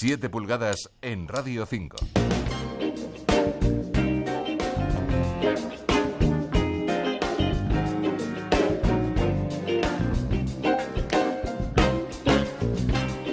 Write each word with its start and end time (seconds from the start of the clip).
7 0.00 0.30
pulgadas 0.30 0.90
en 1.02 1.28
Radio 1.28 1.66
5. 1.66 1.98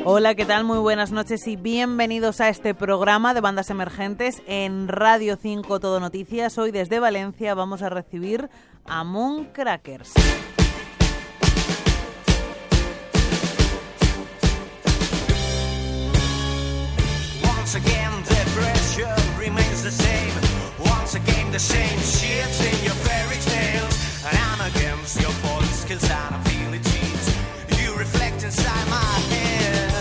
Hola, 0.03 0.35
¿qué 0.35 0.43
tal? 0.43 0.65
Muy 0.65 0.79
buenas 0.79 1.13
noches 1.13 1.47
y 1.47 1.55
bienvenidos 1.55 2.41
a 2.41 2.49
este 2.49 2.75
programa 2.75 3.33
de 3.33 3.39
bandas 3.39 3.69
emergentes 3.69 4.41
en 4.45 4.89
Radio 4.89 5.37
5 5.37 5.79
Todo 5.79 6.01
Noticias. 6.01 6.57
Hoy 6.57 6.71
desde 6.71 6.99
Valencia 6.99 7.53
vamos 7.53 7.81
a 7.81 7.87
recibir 7.87 8.49
a 8.83 9.05
Moon 9.05 9.45
Crackers. 9.53 10.11
Once 17.67 17.83
again, 17.85 18.23
the 18.23 18.41
pressure 18.55 19.15
remains 19.37 19.83
the 19.83 19.91
same. 19.91 20.31
Once 20.87 21.15
again, 21.15 21.51
the 21.51 21.59
in 22.63 22.83
your 22.85 22.95
fairy. 23.03 23.35
And 24.23 24.37
I'm 24.47 24.71
against 24.71 25.19
your 25.19 25.35
voice, 25.43 25.83
cause 25.83 26.09
I 26.09 26.29
don't 26.31 26.47
feel 26.47 26.71
it. 26.71 26.87
You 27.75 27.93
reflect 27.97 28.41
inside 28.45 28.87
my 28.87 29.03
head. 29.27 29.91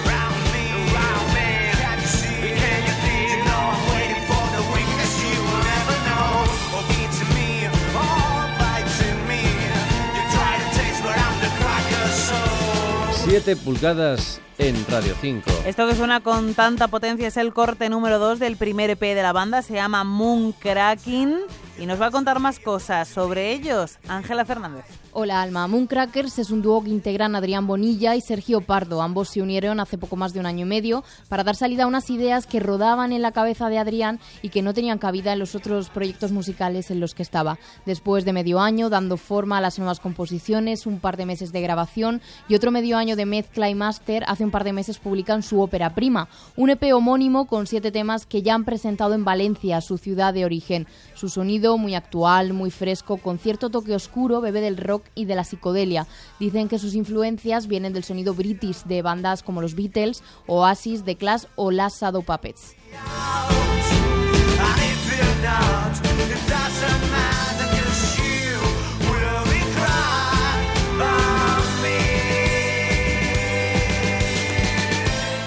Around 0.00 0.38
me, 0.56 0.64
around 0.96 1.28
me. 1.36 1.48
Can 1.76 2.00
you 2.00 2.08
see? 2.08 2.40
Can 2.56 2.80
you 2.88 2.96
feel? 3.04 3.36
You 3.36 3.44
know 3.44 3.62
I'm 3.76 3.84
waiting 3.92 4.24
for 4.24 4.44
the 4.56 4.62
weakness 4.72 5.12
you 5.28 5.36
will 5.36 5.60
never 5.60 5.96
know. 6.08 6.40
Oh, 6.40 6.80
or 6.80 6.84
beating 6.88 7.32
me, 7.36 7.68
oh, 7.68 8.00
or 8.00 8.48
biting 8.56 9.20
me. 9.28 9.44
You 9.44 10.24
try 10.32 10.56
to 10.56 10.68
taste, 10.72 11.04
I'm 11.04 11.36
the 11.44 11.52
cracker 11.60 12.08
soul. 12.16 13.12
7 13.28 13.60
pulgadas 13.60 14.40
en 14.66 14.84
Radio 14.88 15.14
5. 15.20 15.48
Esto 15.64 15.86
que 15.86 15.94
suena 15.94 16.20
con 16.20 16.54
tanta 16.54 16.88
potencia 16.88 17.28
es 17.28 17.36
el 17.36 17.52
corte 17.52 17.88
número 17.88 18.18
2 18.18 18.40
del 18.40 18.56
primer 18.56 18.90
EP 18.90 19.00
de 19.00 19.22
la 19.22 19.32
banda, 19.32 19.62
se 19.62 19.74
llama 19.74 20.02
Moon 20.02 20.50
Cracking 20.52 21.36
y 21.78 21.86
nos 21.86 22.00
va 22.00 22.06
a 22.06 22.10
contar 22.10 22.40
más 22.40 22.58
cosas 22.58 23.08
sobre 23.08 23.52
ellos 23.52 23.98
Ángela 24.08 24.44
Fernández. 24.44 24.84
Hola 25.12 25.40
Alma, 25.40 25.66
Mooncrackers 25.66 26.38
es 26.38 26.50
un 26.50 26.60
dúo 26.60 26.82
que 26.82 26.90
integran 26.90 27.34
Adrián 27.34 27.66
Bonilla 27.66 28.16
y 28.16 28.20
Sergio 28.20 28.60
Pardo. 28.60 29.00
Ambos 29.00 29.30
se 29.30 29.40
unieron 29.40 29.80
hace 29.80 29.96
poco 29.96 30.16
más 30.16 30.34
de 30.34 30.40
un 30.40 30.46
año 30.46 30.66
y 30.66 30.68
medio 30.68 31.04
para 31.28 31.42
dar 31.42 31.56
salida 31.56 31.84
a 31.84 31.86
unas 31.86 32.10
ideas 32.10 32.46
que 32.46 32.60
rodaban 32.60 33.12
en 33.12 33.22
la 33.22 33.32
cabeza 33.32 33.68
de 33.70 33.78
Adrián 33.78 34.20
y 34.42 34.50
que 34.50 34.60
no 34.60 34.74
tenían 34.74 34.98
cabida 34.98 35.32
en 35.32 35.38
los 35.38 35.54
otros 35.54 35.88
proyectos 35.88 36.32
musicales 36.32 36.90
en 36.90 37.00
los 37.00 37.14
que 37.14 37.22
estaba. 37.22 37.58
Después 37.86 38.26
de 38.26 38.34
medio 38.34 38.60
año 38.60 38.90
dando 38.90 39.16
forma 39.16 39.56
a 39.56 39.62
las 39.62 39.78
nuevas 39.78 40.00
composiciones, 40.00 40.86
un 40.86 41.00
par 41.00 41.16
de 41.16 41.26
meses 41.26 41.50
de 41.50 41.62
grabación 41.62 42.20
y 42.46 42.54
otro 42.54 42.70
medio 42.70 42.98
año 42.98 43.16
de 43.16 43.24
mezcla 43.24 43.70
y 43.70 43.74
máster, 43.74 44.24
hace 44.26 44.44
un 44.44 44.50
par 44.50 44.64
de 44.64 44.74
meses 44.74 44.98
publican 44.98 45.42
su 45.42 45.62
ópera 45.62 45.94
prima, 45.94 46.28
un 46.56 46.68
EP 46.68 46.92
homónimo 46.94 47.46
con 47.46 47.66
siete 47.66 47.90
temas 47.90 48.26
que 48.26 48.42
ya 48.42 48.54
han 48.54 48.64
presentado 48.64 49.14
en 49.14 49.24
Valencia, 49.24 49.80
su 49.80 49.96
ciudad 49.96 50.34
de 50.34 50.44
origen. 50.44 50.86
Su 51.14 51.30
sonido 51.30 51.65
muy 51.76 51.96
actual, 51.96 52.52
muy 52.52 52.70
fresco, 52.70 53.16
con 53.16 53.38
cierto 53.38 53.70
toque 53.70 53.94
oscuro, 53.94 54.40
bebe 54.40 54.60
del 54.60 54.76
rock 54.76 55.04
y 55.16 55.24
de 55.24 55.34
la 55.34 55.42
psicodelia. 55.42 56.06
Dicen 56.38 56.68
que 56.68 56.78
sus 56.78 56.94
influencias 56.94 57.66
vienen 57.66 57.92
del 57.92 58.04
sonido 58.04 58.32
british 58.32 58.84
de 58.84 59.02
bandas 59.02 59.42
como 59.42 59.60
los 59.60 59.74
Beatles, 59.74 60.22
Oasis, 60.46 61.04
The 61.04 61.16
Clash 61.16 61.44
o 61.56 61.72
Las 61.72 62.00
Shadow 62.00 62.22
Puppets. 62.22 62.76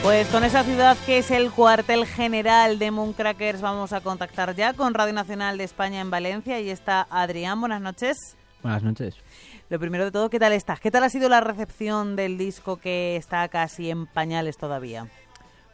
Pues 0.10 0.28
con 0.30 0.44
esa 0.44 0.64
ciudad 0.64 0.98
que 1.06 1.20
es 1.20 1.30
el 1.30 1.52
cuartel 1.52 2.08
general 2.08 2.80
de 2.80 2.90
Mooncrackers 2.90 3.62
vamos 3.62 3.94
a 3.94 4.02
contactar 4.02 4.56
ya 4.56 4.74
con 4.74 4.96
Radio 4.96 5.14
Nacional 5.14 5.60
de 5.60 5.66
España 5.66 6.02
en 6.02 6.10
Valencia 6.10 6.60
y 6.60 6.72
está 6.72 7.06
Adrián, 7.12 7.60
buenas 7.60 7.80
noches. 7.80 8.18
Buenas 8.64 8.82
noches. 8.82 9.14
Lo 9.70 9.80
primero 9.80 10.06
de 10.06 10.12
todo, 10.12 10.32
¿qué 10.32 10.40
tal 10.40 10.54
estás? 10.54 10.80
¿Qué 10.80 10.90
tal 10.90 11.04
ha 11.04 11.10
sido 11.10 11.30
la 11.30 11.42
recepción 11.42 12.16
del 12.16 12.40
disco 12.40 12.78
que 12.78 13.18
está 13.18 13.48
casi 13.50 13.92
en 13.92 14.08
pañales 14.08 14.58
todavía? 14.58 15.06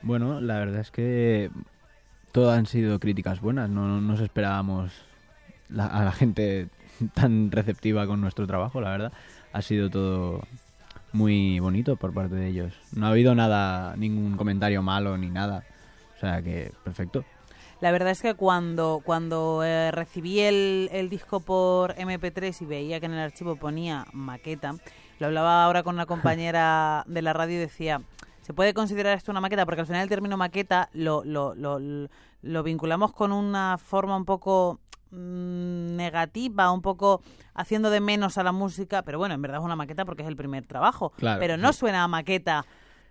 Bueno, 0.01 0.41
la 0.41 0.59
verdad 0.59 0.81
es 0.81 0.91
que 0.91 1.49
todas 2.33 2.59
han 2.59 2.65
sido 2.65 2.99
críticas 2.99 3.39
buenas. 3.39 3.69
No 3.69 3.87
no 3.87 4.01
nos 4.01 4.19
esperábamos 4.19 4.91
la- 5.69 5.87
a 5.87 6.03
la 6.03 6.11
gente 6.11 6.67
tan 7.13 7.51
receptiva 7.51 8.05
con 8.05 8.19
nuestro 8.19 8.45
trabajo, 8.47 8.81
la 8.81 8.89
verdad. 8.89 9.13
Ha 9.53 9.61
sido 9.61 9.89
todo 9.89 10.41
muy 11.15 11.59
bonito 11.59 11.95
por 11.95 12.13
parte 12.13 12.35
de 12.35 12.47
ellos. 12.47 12.73
No 12.93 13.07
ha 13.07 13.09
habido 13.09 13.33
nada, 13.33 13.95
ningún 13.95 14.35
comentario 14.37 14.83
malo 14.83 15.17
ni 15.17 15.29
nada. 15.29 15.63
O 16.15 16.19
sea 16.19 16.41
que, 16.41 16.71
perfecto. 16.83 17.23
La 17.81 17.91
verdad 17.91 18.11
es 18.11 18.21
que 18.21 18.35
cuando, 18.35 19.01
cuando 19.03 19.63
eh, 19.63 19.91
recibí 19.91 20.39
el, 20.39 20.89
el 20.91 21.09
disco 21.09 21.39
por 21.39 21.95
MP3 21.95 22.61
y 22.61 22.65
veía 22.65 22.99
que 22.99 23.05
en 23.05 23.13
el 23.13 23.19
archivo 23.19 23.55
ponía 23.55 24.05
maqueta, 24.13 24.75
lo 25.19 25.27
hablaba 25.27 25.63
ahora 25.63 25.83
con 25.83 25.95
una 25.95 26.05
compañera 26.05 27.03
de 27.07 27.21
la 27.21 27.33
radio 27.33 27.55
y 27.55 27.59
decía, 27.59 28.01
¿se 28.41 28.53
puede 28.53 28.73
considerar 28.73 29.17
esto 29.17 29.31
una 29.31 29.41
maqueta? 29.41 29.65
Porque 29.65 29.81
al 29.81 29.87
final 29.87 30.03
el 30.03 30.09
término 30.09 30.37
maqueta 30.37 30.89
lo, 30.93 31.23
lo, 31.25 31.53
lo, 31.55 31.79
lo 32.41 32.63
vinculamos 32.63 33.11
con 33.11 33.31
una 33.31 33.77
forma 33.77 34.15
un 34.15 34.25
poco 34.25 34.79
mm, 35.11 35.95
negativa, 35.95 36.71
un 36.71 36.81
poco 36.81 37.21
haciendo 37.53 37.89
de 37.89 37.99
menos 37.99 38.37
a 38.37 38.43
la 38.43 38.51
música, 38.51 39.01
pero 39.03 39.17
bueno, 39.17 39.35
en 39.35 39.41
verdad 39.41 39.59
es 39.59 39.65
una 39.65 39.75
maqueta 39.75 40.05
porque 40.05 40.23
es 40.23 40.27
el 40.27 40.35
primer 40.35 40.65
trabajo. 40.65 41.11
Claro, 41.17 41.39
pero 41.39 41.57
no 41.57 41.71
sí. 41.73 41.79
suena 41.79 42.03
a 42.03 42.07
maqueta 42.07 42.65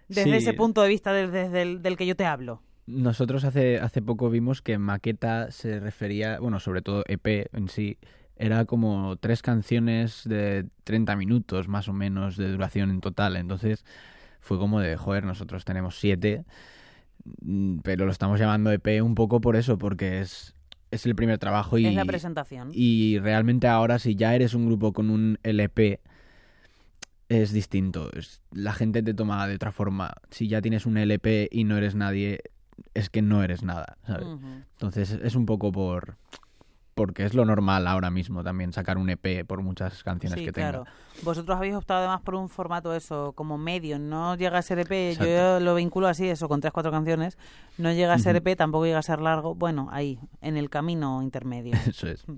desde 0.09 0.25
Sí. 0.25 0.37
ese 0.37 0.53
punto 0.55 0.83
de 0.83 0.89
vista 0.89 1.13
del- 1.13 1.31
desde 1.33 1.63
el- 1.63 1.83
del 1.83 1.97
que 1.97 2.07
yo 2.07 2.15
te 2.17 2.27
hablo. 2.27 2.63
Nosotros 2.87 3.45
hace, 3.45 3.79
hace 3.81 4.03
poco 4.03 4.29
vimos 4.29 4.61
que 4.61 4.77
maqueta 4.77 5.51
se 5.51 5.81
refería, 5.81 6.39
bueno, 6.39 6.61
sobre 6.61 6.83
todo 6.83 7.03
EP 7.09 7.49
en 7.55 7.69
sí, 7.69 7.97
era 8.37 8.65
como 8.67 9.17
tres 9.17 9.41
canciones 9.41 10.23
de 10.27 10.67
30 10.83 11.17
minutos 11.17 11.69
más 11.69 11.89
o 11.89 11.93
menos 11.95 12.37
de 12.37 12.51
duración 12.51 12.91
en 12.91 13.01
total. 13.01 13.37
Entonces 13.37 13.85
fue 14.41 14.59
como 14.59 14.81
de, 14.81 14.97
joder, 14.99 15.25
nosotros 15.25 15.65
tenemos 15.65 15.99
siete, 15.99 16.45
mm, 17.41 17.79
pero 17.79 18.05
lo 18.05 18.13
estamos 18.13 18.39
llamando 18.39 18.71
EP 18.71 19.01
un 19.01 19.15
poco 19.15 19.41
por 19.41 19.57
eso, 19.57 19.79
porque 19.79 20.21
es, 20.21 20.54
es 20.95 21.07
el 21.07 21.15
primer 21.15 21.39
trabajo 21.39 21.79
y, 21.79 21.87
es 21.87 21.95
la 21.95 22.05
presentación. 22.05 22.71
y 22.73 23.19
realmente 23.19 23.67
ahora 23.69 23.99
si 23.99 24.15
ya 24.15 24.35
eres 24.35 24.55
un 24.55 24.67
grupo 24.67 24.93
con 24.93 25.11
un 25.11 25.39
LP 25.43 26.01
es 27.29 27.53
distinto. 27.53 28.11
Es- 28.13 28.41
la 28.53 28.73
gente 28.73 29.03
te 29.03 29.15
toma 29.15 29.47
de 29.49 29.55
otra 29.57 29.73
forma. 29.73 30.15
Si 30.31 30.49
ya 30.49 30.61
tienes 30.61 30.87
un 30.87 30.97
LP 30.99 31.49
y 31.51 31.65
no 31.65 31.77
eres 31.77 31.95
nadie, 31.95 32.41
es 32.93 33.09
que 33.11 33.23
no 33.23 33.43
eres 33.43 33.63
nada, 33.63 33.97
¿sabes? 34.07 34.27
Entonces 34.73 35.11
es 35.11 35.35
un 35.35 35.47
poco 35.47 35.73
por... 35.73 36.17
Porque 36.95 37.25
es 37.25 37.35
lo 37.35 37.45
normal 37.45 37.87
ahora 37.89 38.11
mismo 38.11 38.45
también 38.45 38.73
sacar 38.73 38.99
un 38.99 39.11
EP 39.11 39.45
por 39.47 39.63
muchas 39.63 40.03
canciones 40.05 40.39
Sí, 40.39 40.45
que 40.47 40.53
claro. 40.53 40.85
tenga. 40.85 40.97
Vosotros 41.23 41.57
habéis 41.57 41.75
optado 41.75 42.01
además 42.01 42.23
por 42.23 42.35
un 42.35 42.49
formato 42.49 42.95
eso, 42.95 43.33
como 43.35 43.57
medio, 43.57 43.99
no 43.99 44.37
llega 44.37 44.59
a 44.59 44.63
ser 44.63 44.81
EP, 44.81 45.17
yo 45.19 45.61
lo 45.61 45.75
vinculo 45.77 46.09
así, 46.09 46.29
eso, 46.29 46.49
con 46.49 46.61
tres, 46.61 46.73
cuatro 46.73 46.91
canciones, 46.91 47.39
no 47.79 47.93
llega 47.93 48.15
a 48.15 48.19
ser 48.19 48.37
EP, 48.37 48.57
tampoco 48.57 48.85
llega 48.87 48.99
a 48.99 49.03
ser 49.03 49.21
largo, 49.21 49.55
bueno, 49.55 49.89
ahí, 49.93 50.19
en 50.41 50.57
el 50.57 50.71
camino 50.71 51.23
intermedio. 51.23 51.73
Eso 51.87 52.09
es. 52.09 52.25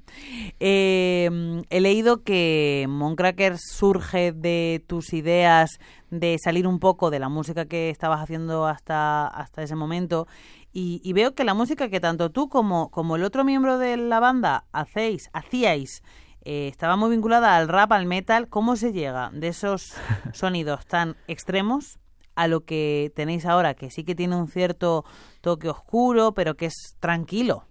Eh, 0.59 1.63
he 1.69 1.81
leído 1.81 2.23
que 2.23 2.87
Mooncracker 2.89 3.57
surge 3.59 4.33
de 4.33 4.83
tus 4.87 5.13
ideas 5.13 5.79
de 6.11 6.37
salir 6.43 6.67
un 6.67 6.79
poco 6.79 7.11
de 7.11 7.19
la 7.19 7.29
música 7.29 7.67
que 7.67 7.91
estabas 7.91 8.21
haciendo 8.21 8.67
hasta, 8.67 9.27
hasta 9.27 9.63
ese 9.63 9.77
momento 9.77 10.27
y, 10.79 11.01
y 11.03 11.13
veo 11.15 11.35
que 11.35 11.45
la 11.45 11.55
música 11.55 11.89
que 11.89 12.01
tanto 12.01 12.31
tú 12.31 12.51
como, 12.51 12.91
como 12.91 13.17
el 13.17 13.25
otro 13.25 13.45
miembro 13.45 13.79
de 13.79 13.97
la 13.97 14.21
banda 14.21 14.65
hacéis, 14.73 15.31
hacíais 15.33 16.03
eh, 16.45 16.69
estaba 16.69 16.97
muy 16.97 17.11
vinculada 17.11 17.57
al 17.57 17.67
rap, 17.69 17.93
al 17.93 18.05
metal. 18.05 18.49
¿Cómo 18.49 18.77
se 18.77 18.93
llega 18.93 19.31
de 19.33 19.49
esos 19.49 19.95
sonidos 20.35 20.85
tan 20.87 21.17
extremos 21.29 21.99
a 22.35 22.47
lo 22.47 22.61
que 22.67 23.11
tenéis 23.17 23.47
ahora, 23.47 23.73
que 23.73 23.91
sí 23.91 24.05
que 24.05 24.15
tiene 24.15 24.37
un 24.37 24.49
cierto 24.49 25.05
toque 25.41 25.69
oscuro, 25.71 26.35
pero 26.35 26.57
que 26.59 26.67
es 26.67 26.97
tranquilo? 27.01 27.65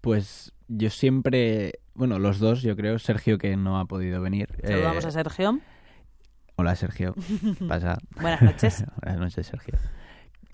Pues 0.00 0.52
yo 0.68 0.88
siempre... 0.88 1.80
Bueno, 1.92 2.18
los 2.18 2.38
dos, 2.38 2.62
yo 2.62 2.74
creo. 2.76 2.98
Sergio, 2.98 3.36
que 3.36 3.56
no 3.58 3.78
ha 3.78 3.84
podido 3.84 4.22
venir. 4.22 4.48
Saludamos 4.64 5.04
Eh, 5.04 5.08
a 5.08 5.10
Sergio. 5.10 5.60
Hola, 6.56 6.74
Sergio. 6.74 7.14
Pasa. 7.68 7.98
Buenas 8.20 8.40
noches. 8.40 8.84
Buenas 9.02 9.20
noches, 9.20 9.46
Sergio. 9.46 9.74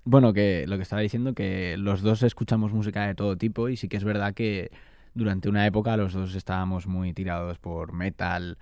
Bueno, 0.08 0.32
que 0.32 0.66
lo 0.68 0.76
que 0.76 0.84
estaba 0.84 1.02
diciendo, 1.02 1.34
que 1.34 1.76
los 1.76 2.00
dos 2.00 2.22
escuchamos 2.22 2.72
música 2.72 3.08
de 3.08 3.16
todo 3.16 3.36
tipo 3.36 3.68
y 3.68 3.76
sí 3.76 3.88
que 3.88 3.96
es 3.96 4.04
verdad 4.04 4.34
que 4.34 4.70
durante 5.14 5.48
una 5.48 5.66
época 5.66 5.96
los 5.96 6.12
dos 6.12 6.36
estábamos 6.36 6.86
muy 6.86 7.12
tirados 7.12 7.58
por 7.58 7.92
metal 7.92 8.56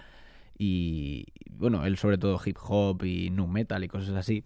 y, 0.57 1.27
bueno, 1.51 1.85
él 1.85 1.99
sobre 1.99 2.17
todo 2.17 2.41
hip 2.43 2.57
hop 2.67 3.05
y 3.05 3.29
nu 3.29 3.47
metal 3.47 3.85
y 3.85 3.89
cosas 3.89 4.15
así. 4.15 4.43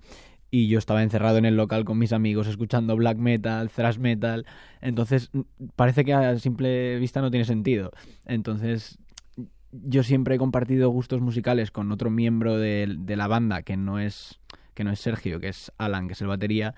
Y 0.51 0.67
yo 0.67 0.81
estaba 0.81 1.05
encerrado 1.05 1.39
en 1.39 1.45
el 1.45 1.57
local 1.57 1.85
con 1.85 1.99
mis 1.99 2.13
amigos 2.13 2.49
escuchando 2.49 2.97
black 2.97 3.19
metal, 3.19 3.71
thrash 3.71 3.99
metal. 3.99 4.45
Entonces, 4.81 5.31
parece 5.77 6.05
que 6.05 6.15
a 6.15 6.37
simple 6.41 6.99
vista 6.99 7.21
no 7.21 7.31
tiene 7.31 7.45
sentido. 7.45 7.93
Entonces, 8.27 8.99
yo 9.71 10.03
siempre 10.03 10.35
he 10.35 10.39
compartido 10.39 10.91
gustos 10.91 11.21
musicales 11.21 11.71
con 11.71 11.93
otro 11.93 12.11
miembro 12.11 12.59
de, 12.59 12.93
de 12.99 13.17
la 13.17 13.29
banda 13.29 13.63
que 13.63 13.77
no 13.77 14.01
es 14.01 14.41
que 14.79 14.85
no 14.85 14.93
es 14.93 15.01
Sergio, 15.01 15.41
que 15.41 15.49
es 15.49 15.73
Alan, 15.77 16.07
que 16.07 16.13
es 16.13 16.21
el 16.21 16.29
batería, 16.29 16.73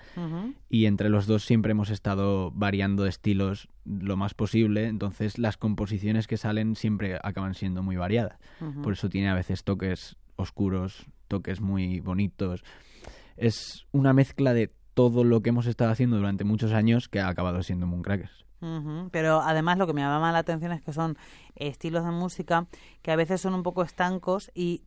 y 0.69 0.87
entre 0.87 1.07
los 1.07 1.27
dos 1.27 1.45
siempre 1.45 1.73
hemos 1.73 1.91
estado 1.91 2.49
variando 2.49 3.05
estilos 3.05 3.69
lo 3.85 4.17
más 4.17 4.33
posible, 4.33 4.87
entonces 4.87 5.37
las 5.37 5.55
composiciones 5.55 6.25
que 6.25 6.37
salen 6.37 6.75
siempre 6.75 7.19
acaban 7.21 7.53
siendo 7.53 7.83
muy 7.83 7.97
variadas. 7.97 8.39
Por 8.81 8.93
eso 8.93 9.07
tiene 9.07 9.29
a 9.29 9.35
veces 9.35 9.63
toques 9.63 10.17
oscuros, 10.35 11.05
toques 11.27 11.61
muy 11.61 11.99
bonitos. 11.99 12.63
Es 13.37 13.85
una 13.91 14.13
mezcla 14.13 14.55
de 14.55 14.73
todo 14.95 15.23
lo 15.23 15.41
que 15.41 15.49
hemos 15.49 15.67
estado 15.67 15.91
haciendo 15.91 16.17
durante 16.17 16.43
muchos 16.43 16.73
años 16.73 17.07
que 17.07 17.19
ha 17.19 17.27
acabado 17.27 17.61
siendo 17.61 17.85
Mooncrackers. 17.85 18.45
Pero 19.11 19.41
además 19.41 19.77
lo 19.77 19.85
que 19.85 19.93
me 19.93 20.01
llama 20.01 20.31
la 20.31 20.39
atención 20.39 20.71
es 20.71 20.81
que 20.81 20.91
son 20.91 21.17
estilos 21.55 22.03
de 22.03 22.11
música 22.11 22.65
que 23.03 23.11
a 23.11 23.15
veces 23.15 23.41
son 23.41 23.53
un 23.53 23.61
poco 23.61 23.83
estancos 23.83 24.49
y 24.55 24.81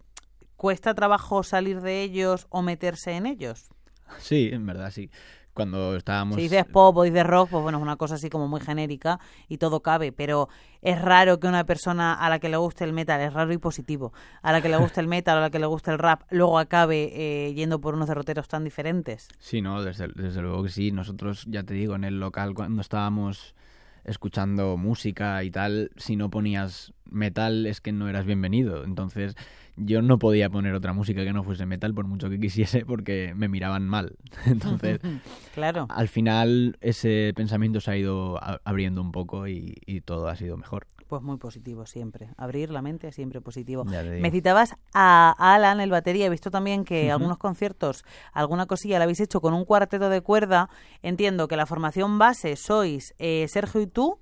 cuesta 0.56 0.94
trabajo 0.94 1.42
salir 1.42 1.80
de 1.80 2.02
ellos 2.02 2.46
o 2.50 2.62
meterse 2.62 3.12
en 3.12 3.26
ellos. 3.26 3.70
Sí, 4.18 4.50
en 4.52 4.66
verdad 4.66 4.90
sí. 4.90 5.10
Cuando 5.52 5.94
estábamos... 5.94 6.34
Si 6.34 6.42
dices 6.42 6.64
pop 6.64 6.96
o 6.96 7.04
dices 7.04 7.24
rock, 7.24 7.50
pues 7.50 7.62
bueno, 7.62 7.78
es 7.78 7.82
una 7.82 7.94
cosa 7.94 8.16
así 8.16 8.28
como 8.28 8.48
muy 8.48 8.60
genérica 8.60 9.20
y 9.48 9.58
todo 9.58 9.80
cabe, 9.80 10.10
pero 10.10 10.48
es 10.82 11.00
raro 11.00 11.38
que 11.38 11.46
una 11.46 11.62
persona 11.64 12.12
a 12.12 12.28
la 12.28 12.40
que 12.40 12.48
le 12.48 12.56
guste 12.56 12.82
el 12.82 12.92
metal, 12.92 13.20
es 13.20 13.32
raro 13.32 13.52
y 13.52 13.58
positivo, 13.58 14.12
a 14.42 14.50
la 14.50 14.60
que 14.60 14.68
le 14.68 14.76
guste 14.76 15.00
el 15.00 15.06
metal 15.06 15.36
o 15.36 15.38
a 15.38 15.42
la 15.42 15.50
que 15.50 15.60
le 15.60 15.66
guste 15.66 15.92
el 15.92 15.98
rap, 15.98 16.22
luego 16.30 16.58
acabe 16.58 17.12
eh, 17.14 17.54
yendo 17.54 17.80
por 17.80 17.94
unos 17.94 18.08
derroteros 18.08 18.48
tan 18.48 18.64
diferentes. 18.64 19.28
Sí, 19.38 19.62
no, 19.62 19.80
desde, 19.84 20.08
desde 20.08 20.42
luego 20.42 20.64
que 20.64 20.70
sí. 20.70 20.90
Nosotros, 20.90 21.44
ya 21.48 21.62
te 21.62 21.74
digo, 21.74 21.94
en 21.94 22.02
el 22.02 22.18
local 22.18 22.54
cuando 22.54 22.80
estábamos 22.80 23.54
escuchando 24.02 24.76
música 24.76 25.42
y 25.44 25.50
tal, 25.50 25.90
si 25.96 26.16
no 26.16 26.30
ponías 26.30 26.92
metal 27.04 27.66
es 27.66 27.80
que 27.80 27.92
no 27.92 28.08
eras 28.08 28.26
bienvenido. 28.26 28.84
Entonces 28.84 29.36
yo 29.76 30.02
no 30.02 30.18
podía 30.18 30.50
poner 30.50 30.74
otra 30.74 30.92
música 30.92 31.24
que 31.24 31.32
no 31.32 31.42
fuese 31.44 31.66
metal 31.66 31.94
por 31.94 32.06
mucho 32.06 32.30
que 32.30 32.38
quisiese 32.38 32.84
porque 32.86 33.32
me 33.34 33.48
miraban 33.48 33.88
mal. 33.88 34.16
Entonces 34.46 35.00
Claro. 35.54 35.86
al 35.90 36.08
final 36.08 36.76
ese 36.80 37.32
pensamiento 37.34 37.80
se 37.80 37.90
ha 37.90 37.96
ido 37.96 38.38
abriendo 38.64 39.00
un 39.00 39.12
poco 39.12 39.48
y, 39.48 39.74
y 39.86 40.00
todo 40.00 40.28
ha 40.28 40.36
sido 40.36 40.56
mejor. 40.56 40.86
Pues 41.06 41.22
muy 41.22 41.36
positivo 41.36 41.84
siempre. 41.86 42.30
Abrir 42.38 42.70
la 42.70 42.80
mente 42.80 43.08
es 43.08 43.14
siempre 43.14 43.40
positivo. 43.42 43.84
Me 43.84 44.30
citabas 44.30 44.74
a 44.94 45.34
Alan, 45.38 45.80
el 45.80 45.90
batería. 45.90 46.26
He 46.26 46.30
visto 46.30 46.50
también 46.50 46.84
que 46.84 47.12
algunos 47.12 47.36
conciertos, 47.36 48.04
alguna 48.32 48.64
cosilla 48.66 48.98
la 48.98 49.04
habéis 49.04 49.20
hecho 49.20 49.42
con 49.42 49.52
un 49.52 49.66
cuarteto 49.66 50.08
de 50.08 50.22
cuerda. 50.22 50.70
Entiendo 51.02 51.46
que 51.46 51.56
la 51.56 51.66
formación 51.66 52.18
base 52.18 52.56
sois 52.56 53.14
eh, 53.18 53.44
Sergio 53.48 53.82
y 53.82 53.86
tú. 53.86 54.18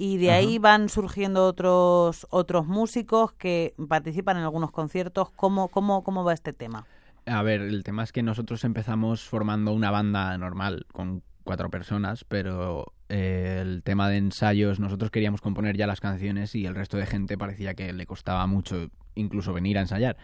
Y 0.00 0.18
de 0.18 0.30
ahí 0.30 0.58
van 0.58 0.88
surgiendo 0.88 1.44
otros 1.44 2.24
otros 2.30 2.68
músicos 2.68 3.32
que 3.32 3.74
participan 3.88 4.36
en 4.36 4.44
algunos 4.44 4.70
conciertos. 4.70 5.30
¿Cómo, 5.32 5.66
cómo, 5.66 6.04
cómo 6.04 6.22
va 6.22 6.34
este 6.34 6.52
tema? 6.52 6.86
A 7.26 7.42
ver, 7.42 7.62
el 7.62 7.82
tema 7.82 8.04
es 8.04 8.12
que 8.12 8.22
nosotros 8.22 8.62
empezamos 8.62 9.24
formando 9.24 9.72
una 9.72 9.90
banda 9.90 10.38
normal 10.38 10.86
con 10.92 11.24
cuatro 11.42 11.68
personas, 11.68 12.22
pero 12.22 12.92
eh, 13.08 13.58
el 13.60 13.82
tema 13.82 14.08
de 14.08 14.18
ensayos, 14.18 14.78
nosotros 14.78 15.10
queríamos 15.10 15.40
componer 15.40 15.76
ya 15.76 15.88
las 15.88 16.00
canciones 16.00 16.54
y 16.54 16.64
el 16.64 16.76
resto 16.76 16.96
de 16.96 17.04
gente 17.04 17.36
parecía 17.36 17.74
que 17.74 17.92
le 17.92 18.06
costaba 18.06 18.46
mucho 18.46 18.90
incluso 19.16 19.52
venir 19.52 19.78
a 19.78 19.80
ensayar. 19.80 20.16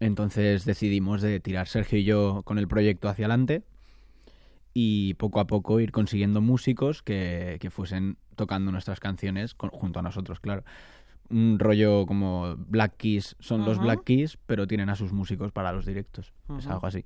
Entonces 0.00 0.64
decidimos 0.64 1.22
de 1.22 1.38
tirar 1.38 1.68
Sergio 1.68 2.00
y 2.00 2.04
yo 2.04 2.42
con 2.44 2.58
el 2.58 2.66
proyecto 2.66 3.08
hacia 3.08 3.26
adelante 3.26 3.62
y 4.74 5.14
poco 5.14 5.38
a 5.38 5.46
poco 5.46 5.78
ir 5.78 5.92
consiguiendo 5.92 6.40
músicos 6.40 7.04
que, 7.04 7.58
que 7.60 7.70
fuesen 7.70 8.18
tocando 8.38 8.72
nuestras 8.72 8.98
canciones 9.00 9.54
con- 9.54 9.68
junto 9.70 9.98
a 9.98 10.02
nosotros, 10.02 10.40
claro. 10.40 10.64
Un 11.28 11.58
rollo 11.58 12.06
como 12.06 12.54
Black 12.56 12.96
Keys 12.96 13.36
son 13.38 13.66
los 13.66 13.76
Ujú. 13.76 13.84
Black 13.84 14.04
Keys, 14.04 14.38
pero 14.46 14.66
tienen 14.66 14.88
a 14.88 14.94
sus 14.96 15.12
músicos 15.12 15.52
para 15.52 15.72
los 15.72 15.84
directos. 15.84 16.32
Es 16.58 16.66
algo 16.68 16.86
así. 16.86 17.04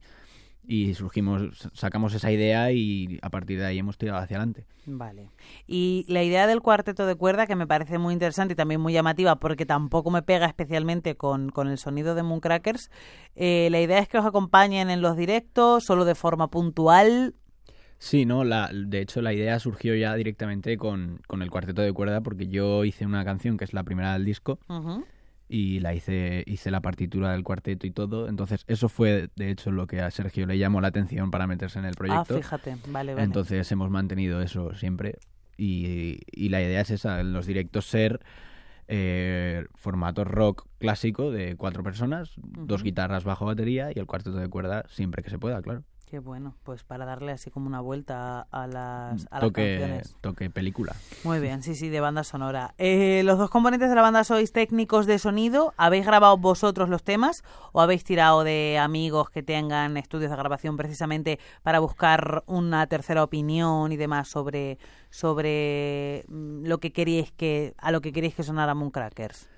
Y 0.65 0.95
surgimos, 0.95 1.69
sacamos 1.73 2.15
esa 2.15 2.31
idea 2.31 2.71
y 2.71 3.19
a 3.21 3.31
partir 3.31 3.59
de 3.59 3.67
ahí 3.67 3.81
hemos 3.81 3.99
tirado 3.99 4.21
hacia 4.21 4.37
adelante. 4.37 4.65
Vale. 4.87 5.29
Y 5.67 6.05
la 6.07 6.23
idea 6.23 6.47
del 6.47 6.61
cuarteto 6.61 7.05
de 7.05 7.17
cuerda, 7.17 7.49
que 7.49 7.57
me 7.57 7.67
parece 7.67 7.99
muy 7.99 8.13
interesante 8.13 8.53
y 8.53 8.57
también 8.57 8.81
muy 8.81 8.93
llamativa, 8.93 9.41
porque 9.41 9.67
tampoco 9.67 10.13
me 10.13 10.23
pega 10.23 10.47
especialmente 10.47 11.17
con, 11.17 11.49
con 11.51 11.67
el 11.67 11.79
sonido 11.79 12.15
de 12.15 12.23
Mooncrackers, 12.23 12.91
eh, 13.35 13.71
la 13.73 13.81
idea 13.81 13.99
es 13.99 14.07
que 14.09 14.19
os 14.19 14.25
acompañen 14.25 14.89
en 14.89 15.03
los 15.03 15.17
directos, 15.17 15.83
solo 15.85 16.05
de 16.05 16.15
forma 16.15 16.47
puntual. 16.49 17.35
Sí, 18.03 18.27
no, 18.27 18.43
la, 18.43 18.69
de 18.73 19.01
hecho 19.01 19.23
la 19.23 19.33
idea 19.33 19.61
surgió 19.61 19.95
ya 19.95 20.17
directamente 20.17 20.77
con, 20.77 21.21
con 21.29 21.41
el 21.41 21.51
cuarteto 21.51 21.83
de 21.83 21.93
cuerda 21.93 22.21
porque 22.21 22.49
yo 22.49 22.85
hice 22.85 23.07
una 23.07 23.25
canción 23.25 23.57
que 23.57 23.65
es 23.65 23.73
la 23.75 23.85
primera 23.85 24.13
del 24.15 24.25
disco 24.25 24.59
y 25.49 25.79
la 25.79 25.95
hice, 25.95 26.43
hice 26.49 26.73
la 26.73 26.81
partitura 26.81 27.31
del 27.31 27.45
cuarteto 27.45 27.87
y 27.87 27.93
todo. 27.93 28.29
Entonces 28.29 28.65
eso 28.67 28.89
fue 28.89 29.29
de 29.37 29.53
hecho 29.53 29.71
lo 29.71 29.87
que 29.87 30.01
a 30.01 30.11
Sergio 30.11 30.47
le 30.47 30.59
llamó 30.59 30.81
la 30.81 30.89
atención 30.89 31.31
para 31.31 31.47
meterse 31.47 31.79
en 31.79 31.85
el 31.85 31.93
Ah, 31.93 31.97
proyecto. 31.97 32.35
fíjate, 32.39 32.77
vale, 32.89 33.15
vale. 33.15 33.25
Entonces 33.25 33.71
hemos 33.71 33.89
mantenido 33.89 34.43
eso 34.43 34.75
siempre 34.75 35.19
y, 35.57 36.19
y 36.33 36.49
la 36.49 36.61
idea 36.61 36.81
es 36.81 36.91
esa, 36.91 37.21
en 37.21 37.33
los 37.33 37.47
directos 37.47 37.85
ser 37.87 38.19
eh, 38.89 39.65
formato 39.77 40.25
rock 40.25 40.67
clásico 40.79 41.31
de 41.31 41.55
cuatro 41.55 41.85
personas, 41.85 42.33
dos 42.37 42.83
guitarras 42.83 43.23
bajo 43.23 43.47
batería 43.47 43.91
y 43.95 44.01
el 44.01 44.07
cuarteto 44.07 44.39
de 44.39 44.49
cuerda 44.49 44.87
siempre 44.89 45.23
que 45.23 45.31
se 45.31 45.39
pueda, 45.39 45.63
claro. 45.63 45.85
Qué 46.13 46.19
bueno, 46.19 46.55
pues 46.63 46.85
para 46.85 47.07
darle 47.07 47.33
así 47.33 47.51
como 47.51 47.67
una 47.67 47.81
vuelta 47.81 48.43
a, 48.51 48.67
las, 48.67 49.27
a 49.31 49.37
las 49.37 49.41
Toque, 49.41 49.79
canciones. 49.81 50.17
toque 50.21 50.51
película. 50.51 50.95
Muy 51.25 51.41
bien, 51.41 51.63
sí, 51.63 51.75
sí, 51.75 51.89
de 51.89 52.01
banda 52.01 52.23
sonora. 52.23 52.75
Eh, 52.77 53.23
¿Los 53.25 53.39
dos 53.39 53.49
componentes 53.49 53.89
de 53.89 53.95
la 53.95 54.03
banda 54.03 54.23
sois 54.23 54.53
técnicos 54.53 55.07
de 55.07 55.19
sonido? 55.19 55.73
¿Habéis 55.79 56.05
grabado 56.05 56.37
vosotros 56.37 56.91
los 56.91 57.03
temas 57.03 57.43
o 57.73 57.81
habéis 57.81 58.05
tirado 58.05 58.45
de 58.45 58.79
amigos 58.79 59.31
que 59.31 59.43
tengan 59.43 59.97
estudios 59.97 60.31
de 60.31 60.37
grabación 60.37 60.77
precisamente 60.77 61.39
para 61.63 61.79
buscar 61.81 62.43
una 62.45 62.87
tercera 62.89 63.25
opinión 63.25 63.91
y 63.91 63.97
demás 63.97 64.29
sobre, 64.29 64.77
sobre 65.09 66.27
mm, 66.29 66.67
lo 66.67 66.77
que 66.77 66.93
queríais 66.93 67.33
que, 67.33 67.73
a 67.79 67.91
lo 67.91 68.03
que 68.03 68.13
queréis 68.13 68.35
que 68.35 68.43
sonara 68.43 68.75
Mooncrackers? 68.75 69.49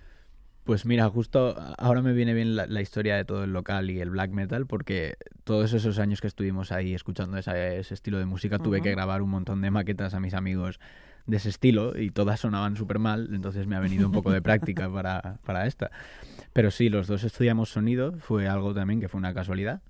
Pues 0.64 0.86
mira, 0.86 1.08
justo 1.10 1.54
ahora 1.76 2.00
me 2.00 2.12
viene 2.14 2.32
bien 2.32 2.56
la, 2.56 2.66
la 2.66 2.80
historia 2.80 3.16
de 3.16 3.24
todo 3.26 3.44
el 3.44 3.52
local 3.52 3.90
y 3.90 4.00
el 4.00 4.08
black 4.10 4.30
metal 4.30 4.66
porque 4.66 5.16
todos 5.44 5.74
esos 5.74 5.98
años 5.98 6.22
que 6.22 6.26
estuvimos 6.26 6.72
ahí 6.72 6.94
escuchando 6.94 7.36
esa- 7.36 7.58
ese 7.74 7.92
estilo 7.92 8.18
de 8.18 8.24
música 8.24 8.58
tuve 8.58 8.78
que 8.80 8.90
grabar 8.92 9.20
un 9.20 9.28
montón 9.30 9.60
de 9.60 9.70
maquetas 9.70 10.14
a 10.14 10.20
mis 10.20 10.32
amigos 10.32 10.80
de 11.26 11.36
ese 11.36 11.50
estilo 11.50 11.98
y 11.98 12.10
todas 12.10 12.40
sonaban 12.40 12.76
súper 12.76 12.98
mal, 12.98 13.28
entonces 13.34 13.66
me 13.66 13.76
ha 13.76 13.80
venido 13.80 14.06
un 14.06 14.12
poco 14.12 14.30
de 14.32 14.40
práctica 14.42 14.90
para, 14.92 15.38
para 15.44 15.66
esta. 15.66 15.90
Pero 16.54 16.70
sí, 16.70 16.88
los 16.88 17.06
dos 17.08 17.24
estudiamos 17.24 17.68
sonido, 17.70 18.12
fue 18.18 18.48
algo 18.48 18.72
también 18.74 19.00
que 19.00 19.08
fue 19.08 19.18
una 19.18 19.34
casualidad. 19.34 19.82